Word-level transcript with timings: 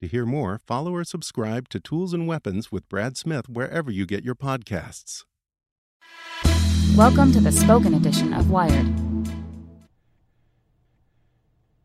To 0.00 0.08
hear 0.08 0.24
more, 0.24 0.58
follow 0.66 0.94
or 0.94 1.04
subscribe 1.04 1.68
to 1.68 1.78
Tools 1.78 2.14
and 2.14 2.26
Weapons 2.26 2.72
with 2.72 2.88
Brad 2.88 3.18
Smith 3.18 3.50
wherever 3.50 3.90
you 3.90 4.06
get 4.06 4.24
your 4.24 4.34
podcasts. 4.34 5.24
Welcome 6.96 7.32
to 7.32 7.40
the 7.40 7.52
spoken 7.52 7.92
edition 7.92 8.32
of 8.32 8.48
Wired. 8.48 8.86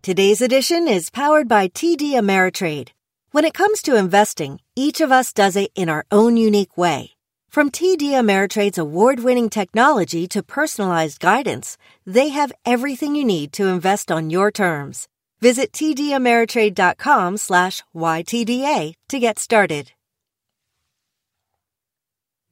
Today's 0.02 0.40
edition 0.40 0.88
is 0.88 1.10
powered 1.10 1.50
by 1.50 1.68
TD 1.68 2.12
Ameritrade. 2.12 2.92
When 3.32 3.44
it 3.44 3.54
comes 3.54 3.82
to 3.82 3.98
investing, 3.98 4.62
each 4.78 5.02
of 5.02 5.12
us 5.12 5.34
does 5.34 5.58
it 5.58 5.72
in 5.76 5.90
our 5.90 6.06
own 6.10 6.38
unique 6.38 6.78
way. 6.78 7.16
From 7.50 7.70
TD 7.70 8.12
Ameritrade's 8.12 8.78
award-winning 8.78 9.50
technology 9.50 10.26
to 10.28 10.42
personalized 10.42 11.20
guidance, 11.20 11.78
they 12.06 12.30
have 12.30 12.54
everything 12.66 13.16
you 13.16 13.26
need 13.26 13.52
to 13.54 13.68
invest 13.68 14.10
on 14.10 14.30
your 14.30 14.52
terms. 14.52 15.10
Visit 15.46 15.74
tdameritrade.com 15.74 17.38
slash 17.38 17.84
YTDA 17.96 18.96
to 19.10 19.20
get 19.20 19.38
started. 19.38 19.92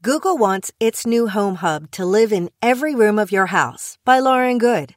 Google 0.03 0.37
wants 0.37 0.71
its 0.79 1.03
new 1.03 1.27
home 1.27 1.55
hub 1.55 1.89
to 1.89 2.05
live 2.05 2.31
in 2.31 2.51
every 2.61 2.93
room 2.93 3.17
of 3.17 3.31
your 3.31 3.47
house 3.47 3.97
by 4.05 4.19
Lauren 4.19 4.59
Goode. 4.59 4.93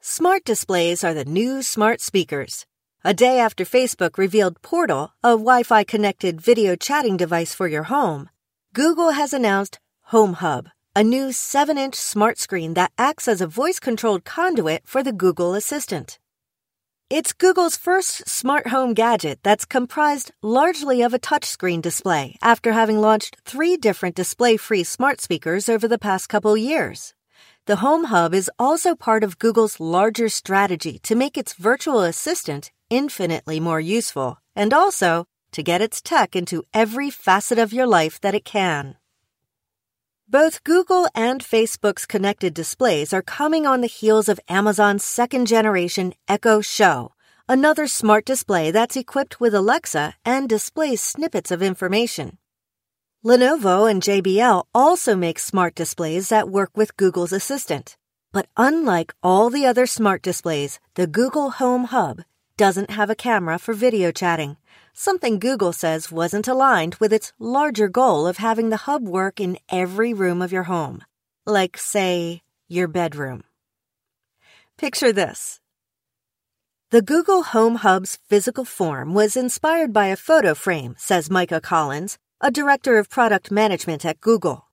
Smart 0.00 0.42
displays 0.42 1.04
are 1.04 1.14
the 1.14 1.24
new 1.24 1.62
smart 1.62 2.00
speakers. 2.00 2.66
A 3.04 3.14
day 3.14 3.38
after 3.38 3.64
Facebook 3.64 4.18
revealed 4.18 4.60
Portal, 4.60 5.12
a 5.22 5.38
Wi 5.46 5.62
Fi 5.62 5.84
connected 5.84 6.40
video 6.40 6.74
chatting 6.74 7.16
device 7.16 7.54
for 7.54 7.68
your 7.68 7.84
home, 7.84 8.28
Google 8.74 9.10
has 9.10 9.32
announced 9.32 9.78
Home 10.06 10.32
Hub, 10.32 10.68
a 10.96 11.04
new 11.04 11.30
7 11.30 11.78
inch 11.78 11.94
smart 11.94 12.40
screen 12.40 12.74
that 12.74 12.90
acts 12.98 13.28
as 13.28 13.40
a 13.40 13.46
voice 13.46 13.78
controlled 13.78 14.24
conduit 14.24 14.82
for 14.84 15.04
the 15.04 15.12
Google 15.12 15.54
Assistant. 15.54 16.18
It's 17.10 17.32
Google's 17.32 17.76
first 17.76 18.28
smart 18.28 18.68
home 18.68 18.94
gadget 18.94 19.40
that's 19.42 19.64
comprised 19.64 20.30
largely 20.42 21.02
of 21.02 21.12
a 21.12 21.18
touchscreen 21.18 21.82
display 21.82 22.38
after 22.40 22.70
having 22.70 23.00
launched 23.00 23.36
three 23.44 23.76
different 23.76 24.14
display 24.14 24.56
free 24.56 24.84
smart 24.84 25.20
speakers 25.20 25.68
over 25.68 25.88
the 25.88 25.98
past 25.98 26.28
couple 26.28 26.56
years. 26.56 27.14
The 27.66 27.82
Home 27.82 28.04
Hub 28.04 28.32
is 28.32 28.48
also 28.60 28.94
part 28.94 29.24
of 29.24 29.40
Google's 29.40 29.80
larger 29.80 30.28
strategy 30.28 31.00
to 31.00 31.16
make 31.16 31.36
its 31.36 31.52
virtual 31.52 32.02
assistant 32.02 32.70
infinitely 32.90 33.58
more 33.58 33.80
useful 33.80 34.38
and 34.54 34.72
also 34.72 35.24
to 35.50 35.64
get 35.64 35.82
its 35.82 36.00
tech 36.00 36.36
into 36.36 36.62
every 36.72 37.10
facet 37.10 37.58
of 37.58 37.72
your 37.72 37.88
life 37.88 38.20
that 38.20 38.36
it 38.36 38.44
can. 38.44 38.94
Both 40.30 40.62
Google 40.62 41.08
and 41.12 41.42
Facebook's 41.42 42.06
connected 42.06 42.54
displays 42.54 43.12
are 43.12 43.20
coming 43.20 43.66
on 43.66 43.80
the 43.80 43.88
heels 43.88 44.28
of 44.28 44.38
Amazon's 44.48 45.04
second 45.04 45.48
generation 45.48 46.14
Echo 46.28 46.60
Show, 46.60 47.14
another 47.48 47.88
smart 47.88 48.26
display 48.26 48.70
that's 48.70 48.96
equipped 48.96 49.40
with 49.40 49.56
Alexa 49.56 50.14
and 50.24 50.48
displays 50.48 51.02
snippets 51.02 51.50
of 51.50 51.64
information. 51.64 52.38
Lenovo 53.24 53.90
and 53.90 54.00
JBL 54.00 54.66
also 54.72 55.16
make 55.16 55.40
smart 55.40 55.74
displays 55.74 56.28
that 56.28 56.48
work 56.48 56.76
with 56.76 56.96
Google's 56.96 57.32
Assistant. 57.32 57.96
But 58.30 58.46
unlike 58.56 59.12
all 59.24 59.50
the 59.50 59.66
other 59.66 59.84
smart 59.84 60.22
displays, 60.22 60.78
the 60.94 61.08
Google 61.08 61.50
Home 61.58 61.86
Hub 61.86 62.22
doesn't 62.56 62.90
have 62.90 63.10
a 63.10 63.16
camera 63.16 63.58
for 63.58 63.74
video 63.74 64.12
chatting 64.12 64.58
something 64.92 65.38
Google 65.38 65.72
says 65.72 66.12
wasn't 66.12 66.48
aligned 66.48 66.96
with 66.96 67.12
its 67.12 67.32
larger 67.38 67.88
goal 67.88 68.26
of 68.26 68.38
having 68.38 68.70
the 68.70 68.84
hub 68.88 69.06
work 69.06 69.40
in 69.40 69.58
every 69.68 70.12
room 70.12 70.42
of 70.42 70.52
your 70.52 70.64
home, 70.64 71.04
like, 71.46 71.76
say, 71.76 72.42
your 72.68 72.88
bedroom. 72.88 73.44
Picture 74.76 75.12
this. 75.12 75.60
The 76.90 77.02
Google 77.02 77.42
Home 77.44 77.76
Hub's 77.76 78.18
physical 78.28 78.64
form 78.64 79.14
was 79.14 79.36
inspired 79.36 79.92
by 79.92 80.06
a 80.06 80.16
photo 80.16 80.54
frame, 80.54 80.96
says 80.98 81.30
Micah 81.30 81.60
Collins, 81.60 82.18
a 82.40 82.50
director 82.50 82.98
of 82.98 83.08
product 83.08 83.50
management 83.50 84.04
at 84.04 84.20
Google. 84.20 84.66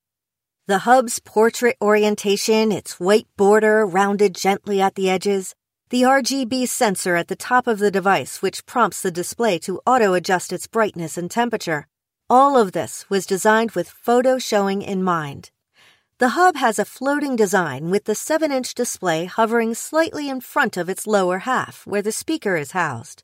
The 0.66 0.80
hub's 0.80 1.20
portrait 1.20 1.78
orientation, 1.80 2.72
its 2.72 3.00
white 3.00 3.28
border 3.38 3.86
rounded 3.86 4.34
gently 4.34 4.82
at 4.82 4.96
the 4.96 5.10
edges, 5.10 5.54
the 5.90 6.02
RGB 6.02 6.68
sensor 6.68 7.16
at 7.16 7.30
the 7.30 7.36
top 7.38 7.66
of 7.66 7.80
the 7.80 7.90
device, 7.90 8.42
which 8.42 8.66
prompts 8.66 9.02
the 9.02 9.12
display 9.12 9.58
to 9.60 9.80
auto 9.86 10.14
adjust 10.14 10.52
its 10.52 10.68
brightness 10.68 11.18
and 11.18 11.32
temperature. 11.32 11.88
All 12.30 12.58
of 12.58 12.74
this 12.74 13.10
was 13.10 13.26
designed 13.26 13.72
with 13.72 13.88
photo 13.90 14.38
showing 14.38 14.82
in 14.82 15.02
mind. 15.02 15.50
The 16.18 16.30
hub 16.30 16.58
has 16.58 16.78
a 16.78 16.84
floating 16.84 17.38
design 17.38 17.90
with 17.90 18.04
the 18.04 18.16
7 18.16 18.52
inch 18.52 18.74
display 18.74 19.26
hovering 19.26 19.74
slightly 19.76 20.28
in 20.28 20.42
front 20.42 20.76
of 20.76 20.90
its 20.90 21.08
lower 21.08 21.40
half, 21.40 21.88
where 21.88 22.02
the 22.02 22.12
speaker 22.12 22.58
is 22.58 22.72
housed. 22.72 23.24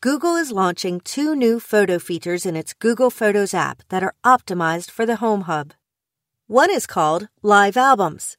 Google 0.00 0.36
is 0.36 0.52
launching 0.52 1.00
two 1.00 1.36
new 1.36 1.60
photo 1.60 1.98
features 1.98 2.46
in 2.46 2.56
its 2.56 2.72
Google 2.72 3.10
Photos 3.10 3.52
app 3.52 3.82
that 3.90 4.02
are 4.02 4.14
optimized 4.24 4.90
for 4.90 5.04
the 5.04 5.16
Home 5.16 5.42
Hub. 5.42 5.74
One 6.46 6.70
is 6.70 6.86
called 6.86 7.28
Live 7.42 7.76
Albums. 7.76 8.38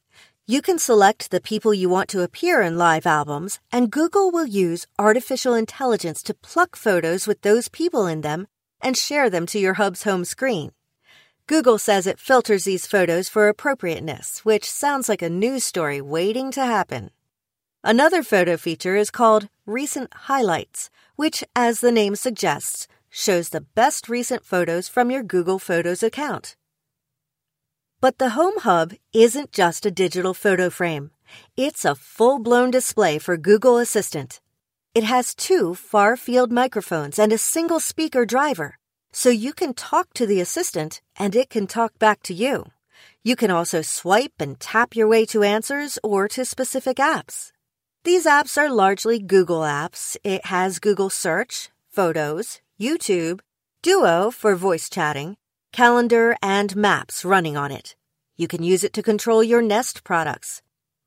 You 0.52 0.62
can 0.62 0.80
select 0.80 1.32
the 1.32 1.40
people 1.40 1.74
you 1.74 1.88
want 1.88 2.10
to 2.10 2.24
appear 2.24 2.62
in 2.62 2.78
live 2.78 3.06
albums, 3.06 3.62
and 3.72 3.90
Google 3.90 4.32
will 4.32 4.46
use 4.46 4.86
artificial 5.00 5.54
intelligence 5.54 6.22
to 6.24 6.34
pluck 6.34 6.76
photos 6.76 7.26
with 7.26 7.42
those 7.42 7.70
people 7.70 8.06
in 8.06 8.20
them 8.20 8.48
and 8.82 8.98
share 8.98 9.30
them 9.30 9.46
to 9.46 9.60
your 9.60 9.76
hub's 9.76 10.04
home 10.04 10.26
screen. 10.26 10.74
Google 11.48 11.78
says 11.78 12.06
it 12.06 12.20
filters 12.20 12.66
these 12.66 12.86
photos 12.86 13.30
for 13.30 13.48
appropriateness, 13.48 14.44
which 14.44 14.70
sounds 14.70 15.08
like 15.08 15.22
a 15.22 15.30
news 15.30 15.64
story 15.64 16.02
waiting 16.02 16.52
to 16.52 16.66
happen. 16.66 17.12
Another 17.82 18.22
photo 18.22 18.58
feature 18.58 18.98
is 18.98 19.10
called 19.10 19.48
Recent 19.66 20.14
Highlights, 20.28 20.90
which, 21.16 21.46
as 21.56 21.80
the 21.80 21.94
name 21.94 22.18
suggests, 22.18 22.90
shows 23.10 23.52
the 23.52 23.62
best 23.62 24.10
recent 24.10 24.44
photos 24.44 24.90
from 24.90 25.12
your 25.12 25.24
Google 25.24 25.60
Photos 25.60 26.04
account. 26.04 26.58
But 28.02 28.18
the 28.18 28.32
Home 28.32 28.58
Hub 28.62 28.94
isn't 29.14 29.52
just 29.52 29.86
a 29.86 29.92
digital 29.92 30.34
photo 30.34 30.72
frame. 30.72 31.12
It's 31.56 31.86
a 31.86 31.94
full-blown 31.94 32.72
display 32.72 33.20
for 33.20 33.38
Google 33.38 33.78
Assistant. 33.78 34.42
It 34.96 35.04
has 35.04 35.36
two 35.36 35.76
far-field 35.76 36.52
microphones 36.52 37.20
and 37.20 37.32
a 37.32 37.38
single 37.38 37.80
speaker 37.80 38.26
driver, 38.26 38.80
so 39.12 39.30
you 39.30 39.54
can 39.54 39.76
talk 39.76 40.16
to 40.16 40.26
the 40.26 40.42
assistant 40.42 41.00
and 41.20 41.36
it 41.36 41.52
can 41.52 41.68
talk 41.68 42.00
back 42.00 42.24
to 42.24 42.34
you. 42.34 42.72
You 43.24 43.36
can 43.36 43.52
also 43.52 43.84
swipe 43.84 44.34
and 44.40 44.60
tap 44.60 44.96
your 44.96 45.08
way 45.08 45.24
to 45.28 45.44
answers 45.44 46.00
or 46.02 46.28
to 46.30 46.44
specific 46.44 46.98
apps. 46.98 47.52
These 48.04 48.26
apps 48.26 48.58
are 48.58 48.74
largely 48.74 49.20
Google 49.20 49.62
apps. 49.62 50.18
It 50.24 50.48
has 50.48 50.80
Google 50.80 51.12
Search, 51.12 51.70
Photos, 51.88 52.62
YouTube, 52.80 53.42
Duo 53.84 54.32
for 54.32 54.56
voice 54.56 54.90
chatting, 54.90 55.38
calendar, 55.72 56.36
and 56.42 56.76
maps 56.76 57.24
running 57.24 57.56
on 57.56 57.72
it. 57.72 57.96
You 58.38 58.48
can 58.48 58.64
use 58.64 58.84
it 58.84 58.94
to 58.94 59.04
control 59.04 59.44
your 59.44 59.62
Nest 59.62 60.04
products. 60.04 60.62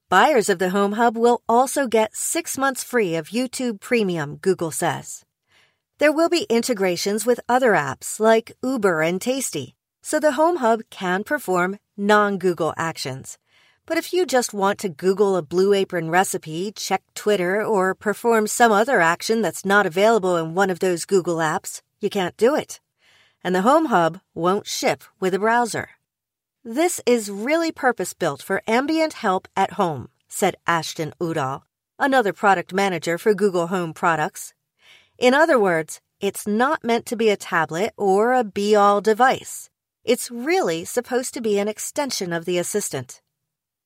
Buyers 0.08 0.48
of 0.48 0.58
the 0.58 0.70
Home 0.70 0.92
Hub 0.92 1.16
will 1.16 1.42
also 1.48 1.86
get 1.86 2.14
six 2.14 2.56
months 2.56 2.84
free 2.84 3.16
of 3.16 3.28
YouTube 3.28 3.80
Premium, 3.80 4.36
Google 4.36 4.70
says. 4.70 5.24
There 5.98 6.12
will 6.12 6.28
be 6.28 6.46
integrations 6.50 7.24
with 7.24 7.40
other 7.48 7.72
apps 7.72 8.20
like 8.20 8.52
Uber 8.62 9.02
and 9.02 9.20
Tasty, 9.20 9.74
so 10.02 10.20
the 10.20 10.32
Home 10.32 10.56
Hub 10.56 10.82
can 10.90 11.24
perform 11.24 11.78
non 11.96 12.38
Google 12.38 12.74
actions. 12.76 13.38
But 13.86 13.98
if 13.98 14.12
you 14.12 14.24
just 14.24 14.54
want 14.54 14.78
to 14.80 14.88
Google 14.88 15.36
a 15.36 15.42
Blue 15.42 15.72
Apron 15.72 16.10
recipe, 16.10 16.72
check 16.74 17.02
Twitter, 17.14 17.62
or 17.62 17.94
perform 17.94 18.46
some 18.46 18.72
other 18.72 19.00
action 19.00 19.42
that's 19.42 19.64
not 19.64 19.86
available 19.86 20.36
in 20.36 20.54
one 20.54 20.70
of 20.70 20.78
those 20.78 21.04
Google 21.04 21.36
apps, 21.36 21.80
you 22.00 22.08
can't 22.08 22.36
do 22.36 22.54
it. 22.54 22.80
And 23.44 23.54
the 23.54 23.62
Home 23.62 23.86
Hub 23.86 24.20
won't 24.34 24.66
ship 24.66 25.04
with 25.20 25.34
a 25.34 25.38
browser. 25.38 25.90
This 26.64 27.02
is 27.04 27.30
really 27.30 27.70
purpose 27.70 28.14
built 28.14 28.40
for 28.40 28.62
ambient 28.66 29.12
help 29.12 29.46
at 29.54 29.72
home, 29.72 30.08
said 30.28 30.56
Ashton 30.66 31.12
Udall, 31.20 31.66
another 31.98 32.32
product 32.32 32.72
manager 32.72 33.18
for 33.18 33.34
Google 33.34 33.66
Home 33.66 33.92
products. 33.92 34.54
In 35.18 35.34
other 35.34 35.58
words, 35.58 36.00
it's 36.20 36.46
not 36.46 36.82
meant 36.82 37.04
to 37.04 37.16
be 37.16 37.28
a 37.28 37.36
tablet 37.36 37.92
or 37.98 38.32
a 38.32 38.44
be 38.44 38.74
all 38.74 39.02
device. 39.02 39.68
It's 40.04 40.30
really 40.30 40.86
supposed 40.86 41.34
to 41.34 41.42
be 41.42 41.58
an 41.58 41.68
extension 41.68 42.32
of 42.32 42.46
the 42.46 42.56
Assistant. 42.56 43.20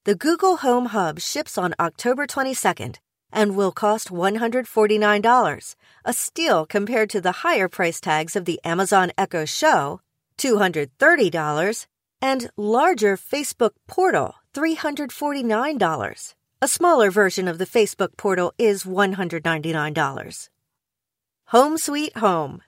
The 0.04 0.14
Google 0.14 0.58
Home 0.58 0.86
Hub 0.86 1.18
ships 1.18 1.58
on 1.58 1.74
October 1.80 2.28
22nd 2.28 2.98
and 3.32 3.56
will 3.56 3.72
cost 3.72 4.08
$149, 4.10 5.74
a 6.04 6.12
steal 6.12 6.66
compared 6.66 7.10
to 7.10 7.20
the 7.20 7.32
higher 7.42 7.68
price 7.68 8.00
tags 8.00 8.36
of 8.36 8.44
the 8.44 8.60
Amazon 8.64 9.12
Echo 9.18 9.44
Show, 9.44 10.00
$230, 10.38 11.86
and 12.20 12.50
larger 12.56 13.16
Facebook 13.16 13.72
Portal, 13.86 14.34
$349. 14.54 16.34
A 16.60 16.68
smaller 16.68 17.10
version 17.10 17.46
of 17.46 17.58
the 17.58 17.66
Facebook 17.66 18.16
Portal 18.16 18.52
is 18.58 18.82
$199. 18.82 20.48
Home 21.46 21.78
Sweet 21.78 22.16
Home. 22.16 22.62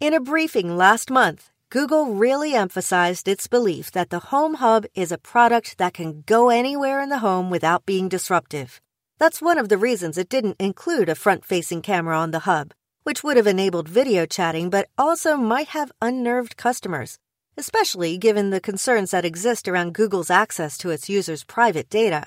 In 0.00 0.12
a 0.12 0.20
briefing 0.20 0.76
last 0.76 1.10
month, 1.10 1.50
Google 1.70 2.14
really 2.14 2.54
emphasized 2.54 3.28
its 3.28 3.46
belief 3.46 3.92
that 3.92 4.10
the 4.10 4.18
Home 4.18 4.54
Hub 4.54 4.84
is 4.94 5.12
a 5.12 5.16
product 5.16 5.78
that 5.78 5.94
can 5.94 6.22
go 6.26 6.50
anywhere 6.50 7.00
in 7.00 7.08
the 7.08 7.20
home 7.20 7.48
without 7.48 7.86
being 7.86 8.10
disruptive. 8.10 8.80
That's 9.22 9.40
one 9.40 9.56
of 9.56 9.68
the 9.68 9.78
reasons 9.78 10.18
it 10.18 10.28
didn't 10.28 10.56
include 10.58 11.08
a 11.08 11.14
front 11.14 11.44
facing 11.44 11.80
camera 11.80 12.18
on 12.18 12.32
the 12.32 12.40
hub, 12.40 12.74
which 13.04 13.22
would 13.22 13.36
have 13.36 13.46
enabled 13.46 13.88
video 13.88 14.26
chatting 14.26 14.68
but 14.68 14.88
also 14.98 15.36
might 15.36 15.68
have 15.68 15.92
unnerved 16.02 16.56
customers, 16.56 17.20
especially 17.56 18.18
given 18.18 18.50
the 18.50 18.58
concerns 18.58 19.12
that 19.12 19.24
exist 19.24 19.68
around 19.68 19.94
Google's 19.94 20.28
access 20.28 20.76
to 20.78 20.90
its 20.90 21.08
users' 21.08 21.44
private 21.44 21.88
data. 21.88 22.26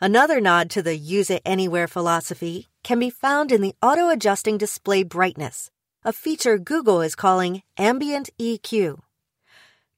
Another 0.00 0.40
nod 0.40 0.70
to 0.70 0.82
the 0.82 0.96
use 0.96 1.30
it 1.30 1.40
anywhere 1.44 1.86
philosophy 1.86 2.66
can 2.82 2.98
be 2.98 3.10
found 3.10 3.52
in 3.52 3.62
the 3.62 3.76
auto 3.80 4.08
adjusting 4.08 4.58
display 4.58 5.04
brightness 5.04 5.70
a 6.04 6.12
feature 6.12 6.58
Google 6.58 7.00
is 7.00 7.14
calling 7.14 7.62
Ambient 7.76 8.28
EQ. 8.40 8.98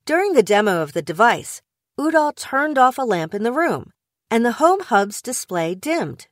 During 0.05 0.34
the 0.34 0.43
demo 0.43 0.82
of 0.82 0.93
the 0.93 1.00
device, 1.00 1.62
Udall 1.99 2.32
turned 2.32 2.76
off 2.76 2.99
a 2.99 3.08
lamp 3.08 3.32
in 3.32 3.43
the 3.43 3.52
room, 3.52 3.94
and 4.31 4.44
the 4.44 4.53
Home 4.53 4.81
Hub's 4.81 5.21
display 5.21 5.75
dimmed. 5.75 6.29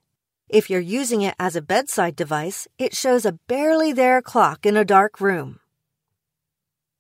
If 0.49 0.71
you're 0.71 0.81
using 0.81 1.23
it 1.23 1.35
as 1.39 1.57
a 1.57 1.63
bedside 1.63 2.17
device, 2.17 2.69
it 2.79 2.97
shows 2.97 3.27
a 3.27 3.39
barely 3.49 3.93
there 3.93 4.23
clock 4.23 4.65
in 4.65 4.77
a 4.77 4.85
dark 4.85 5.21
room. 5.21 5.61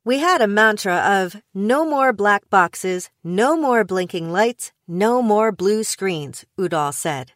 We 0.04 0.18
had 0.18 0.40
a 0.40 0.48
mantra 0.48 0.96
of 0.96 1.36
no 1.54 1.84
more 1.84 2.12
black 2.12 2.48
boxes, 2.50 3.10
no 3.22 3.56
more 3.56 3.84
blinking 3.84 4.32
lights, 4.32 4.72
no 4.86 5.22
more 5.22 5.52
blue 5.52 5.84
screens, 5.84 6.44
Udall 6.58 6.92
said. 6.92 7.32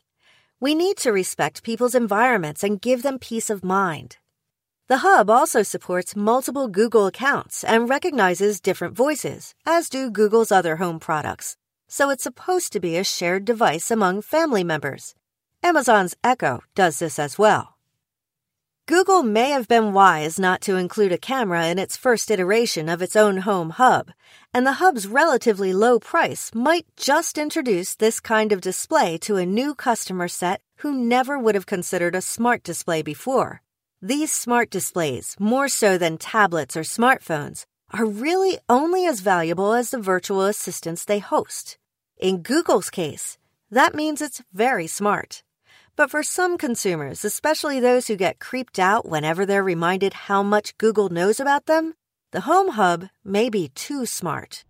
We 0.60 0.74
need 0.74 0.96
to 0.98 1.12
respect 1.12 1.62
people's 1.62 1.94
environments 1.94 2.62
and 2.64 2.80
give 2.80 3.02
them 3.02 3.18
peace 3.18 3.50
of 3.50 3.64
mind. 3.64 4.16
The 4.88 4.98
Hub 4.98 5.30
also 5.30 5.62
supports 5.62 6.16
multiple 6.16 6.68
Google 6.68 7.06
accounts 7.06 7.64
and 7.64 7.88
recognizes 7.88 8.60
different 8.60 8.94
voices, 8.94 9.54
as 9.64 9.88
do 9.88 10.10
Google's 10.10 10.52
other 10.52 10.76
home 10.76 11.00
products, 11.00 11.56
so 11.92 12.08
it's 12.08 12.22
supposed 12.22 12.72
to 12.72 12.80
be 12.80 12.96
a 12.96 13.04
shared 13.04 13.44
device 13.44 13.90
among 13.90 14.22
family 14.22 14.64
members. 14.64 15.14
Amazon's 15.62 16.16
Echo 16.24 16.62
does 16.74 16.98
this 16.98 17.18
as 17.18 17.38
well. 17.38 17.76
Google 18.86 19.22
may 19.22 19.50
have 19.50 19.68
been 19.68 19.92
wise 19.92 20.38
not 20.38 20.62
to 20.62 20.76
include 20.76 21.12
a 21.12 21.18
camera 21.18 21.66
in 21.66 21.78
its 21.78 21.98
first 21.98 22.30
iteration 22.30 22.88
of 22.88 23.02
its 23.02 23.14
own 23.14 23.36
home 23.48 23.70
hub, 23.70 24.10
and 24.54 24.66
the 24.66 24.80
hub's 24.80 25.06
relatively 25.06 25.74
low 25.74 25.98
price 25.98 26.50
might 26.54 26.86
just 26.96 27.36
introduce 27.36 27.94
this 27.94 28.20
kind 28.20 28.52
of 28.52 28.62
display 28.62 29.18
to 29.18 29.36
a 29.36 29.44
new 29.44 29.74
customer 29.74 30.28
set 30.28 30.62
who 30.78 30.94
never 30.94 31.38
would 31.38 31.54
have 31.54 31.66
considered 31.66 32.14
a 32.14 32.22
smart 32.22 32.62
display 32.62 33.02
before. 33.02 33.60
These 34.00 34.32
smart 34.32 34.70
displays, 34.70 35.36
more 35.38 35.68
so 35.68 35.98
than 35.98 36.16
tablets 36.16 36.74
or 36.74 36.84
smartphones, 36.84 37.66
are 37.90 38.06
really 38.06 38.58
only 38.66 39.04
as 39.04 39.20
valuable 39.20 39.74
as 39.74 39.90
the 39.90 40.00
virtual 40.00 40.44
assistants 40.46 41.04
they 41.04 41.18
host. 41.18 41.76
In 42.22 42.42
Google's 42.42 42.88
case, 42.88 43.36
that 43.72 43.96
means 43.96 44.22
it's 44.22 44.40
very 44.54 44.86
smart. 44.86 45.42
But 45.96 46.08
for 46.08 46.22
some 46.22 46.56
consumers, 46.56 47.24
especially 47.24 47.80
those 47.80 48.06
who 48.06 48.14
get 48.14 48.38
creeped 48.38 48.78
out 48.78 49.08
whenever 49.08 49.44
they're 49.44 49.64
reminded 49.64 50.14
how 50.30 50.44
much 50.44 50.78
Google 50.78 51.08
knows 51.08 51.40
about 51.40 51.66
them, 51.66 51.94
the 52.30 52.42
Home 52.42 52.68
Hub 52.68 53.08
may 53.24 53.50
be 53.50 53.72
too 53.74 54.06
smart. 54.06 54.62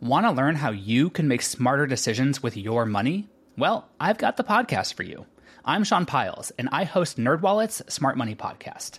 Want 0.00 0.26
to 0.26 0.32
learn 0.32 0.56
how 0.56 0.72
you 0.72 1.10
can 1.10 1.28
make 1.28 1.42
smarter 1.42 1.86
decisions 1.86 2.42
with 2.42 2.56
your 2.56 2.84
money? 2.84 3.28
Well, 3.56 3.88
I've 4.00 4.18
got 4.18 4.36
the 4.36 4.42
podcast 4.42 4.94
for 4.94 5.04
you. 5.04 5.26
I'm 5.64 5.84
Sean 5.84 6.06
Pyles, 6.06 6.50
and 6.58 6.68
I 6.72 6.82
host 6.82 7.18
NerdWallet's 7.18 7.82
Smart 7.86 8.16
Money 8.16 8.34
Podcast. 8.34 8.98